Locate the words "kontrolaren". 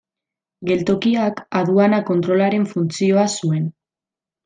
2.09-2.69